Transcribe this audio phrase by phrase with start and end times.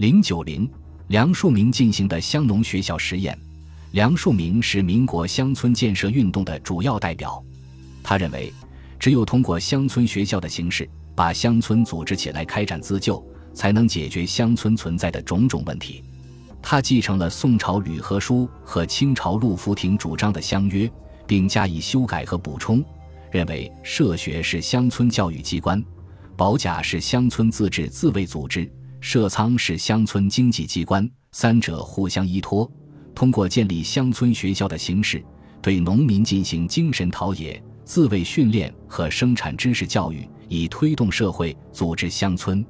[0.00, 0.66] 零九零，
[1.08, 3.38] 梁漱溟进行的乡农学校实验。
[3.90, 7.44] 梁漱溟是民国乡村建设运动的主要代表。
[8.02, 8.50] 他认为，
[8.98, 16.02] 只有通过乡村学校的形式，把乡村组织起来开展自救，才能解决乡村存在的种种问题。
[16.62, 20.90] 他继承了宋朝吕和书和清朝陆福亭主张的乡约，
[21.26, 22.82] 并加以修改和补充，
[23.30, 25.84] 认为社学是乡村教育机关，
[26.38, 28.66] 保甲是乡村自治自卫组织，
[29.00, 32.70] 社仓是乡村经济机关，三者互相依托。
[33.14, 35.24] 通过建立乡村学校的形式，
[35.62, 42.64] 对农民进行精神陶冶、自卫训练和生产知识教育，以推动社会组织乡村。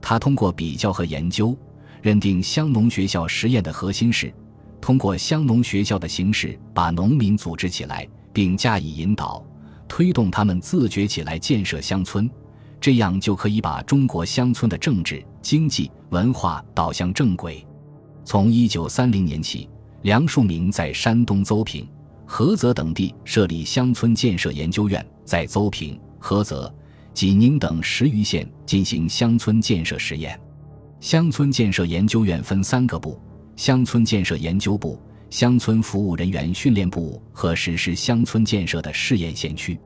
[0.00, 1.56] 他通过比较和研究，
[2.00, 4.32] 认定乡农学校实验的核心是
[4.80, 9.44] 通过乡农学校的形式把农民组织起来，并加以引导，
[9.88, 12.30] 推动他们自觉起来建设乡村，
[12.80, 17.64] 这样就可以把中国乡村的政治、经济、文化导向正轨。
[18.24, 19.68] 从一九三零年起。
[20.04, 21.88] 梁漱溟在山东邹平、
[22.28, 26.70] 菏泽等地设立乡村建设研究院，在邹平、菏泽、
[27.14, 30.38] 济宁等十余县进行乡村建设实验。
[31.00, 33.18] 乡村建设研究院分三个部：
[33.56, 39.80] 乡村建设研究部、乡村服务人员训练部和实施乡村建设的试验县区。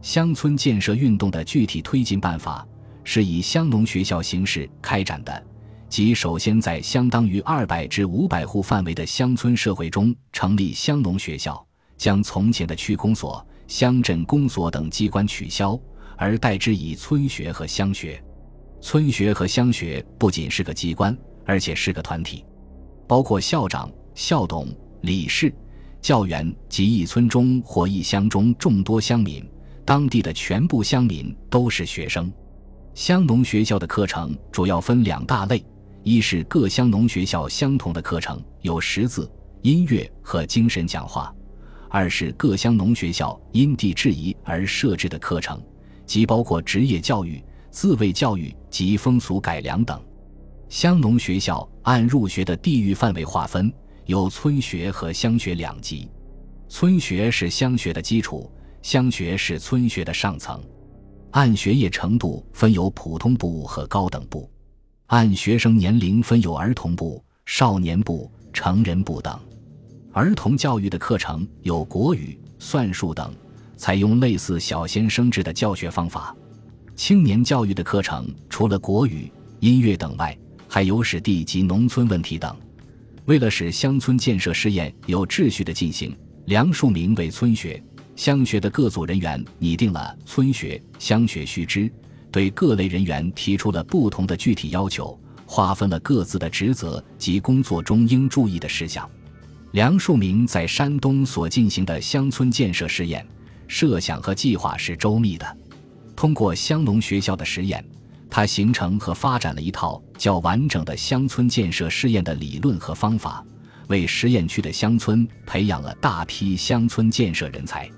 [0.00, 2.64] 乡村建设运动的具体推进办法
[3.08, 5.46] 是以乡农学校形式开展的。
[5.88, 11.64] 即首先在相当于二百至五百户范围的乡村社会中成立乡农学校，
[11.96, 15.78] 将从前的区公所、乡镇公所等机关取消，
[16.16, 18.20] 而代之以村学和乡学。
[18.80, 22.44] 村学和乡学不仅是个机关，而且是个团体，
[23.06, 24.66] 包括校长、校董、
[25.02, 25.54] 理事、
[26.02, 29.48] 教员及一村中或一乡中众多乡民，
[29.84, 32.30] 当地的全部乡民都是学生。
[32.96, 35.62] 乡农学校的课程主要分两大类。
[36.02, 39.30] 一是各乡农学校相同的课程，有识字、
[39.60, 41.30] 音乐和精神讲话；
[41.90, 45.62] 二是各乡农学校因地制宜而设置的课程，
[46.06, 50.02] 即包括职业教育、自卫教育及风俗改良等。
[50.70, 53.70] 乡农学校按入学的地域范围划分，
[54.06, 56.08] 有村学和乡学两级。
[56.66, 60.58] 村学是乡学的基础，乡学是村学的上层。
[61.36, 64.50] 按学业程度分有普通部和高等部。
[65.08, 69.38] 按学生年龄分有儿童部、少年部、成人部等。
[70.14, 73.30] 儿童教育的课程有国语、算术等，
[73.76, 76.34] 采用类似小先生制的教学方法。
[76.94, 79.30] 青年教育的课程除了国语、
[79.60, 80.34] 音乐等外，
[80.66, 82.56] 还有史地及农村问题等。
[83.26, 86.16] 为了使乡村建设试验有秩序的进行，
[86.46, 87.82] 梁漱溟为村学、
[88.16, 91.90] 乡学的各组人员拟定了村学、乡学须知。
[92.32, 99.08] 对各类人员提出了不同的具体要求，划分了各自的职责及工作中应注意的事项。
[99.72, 103.26] 梁漱溟在山东所进行的乡村建设试验，
[103.68, 105.56] 设想和计划是周密的。
[106.14, 107.82] 通过乡农学校的实验，
[108.28, 113.42] 他形成和发展了一套较完整的乡村建设试验的理论和方法，
[113.88, 117.90] 为实验区的乡村培养了大批乡村建设人才。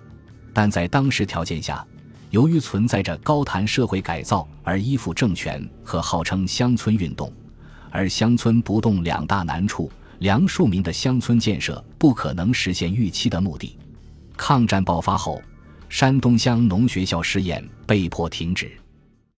[0.53, 1.87] 但在当时条件下，
[2.31, 7.33] 由于存在着高谈社会改造而依附政权和号称乡村运动，
[7.91, 13.77] 而乡村不动两大难处，梁漱溟的乡村建设不可能实现预期的目的。
[14.37, 15.41] 抗战爆发后，
[15.89, 18.71] 山东乡农学校试验被迫停止。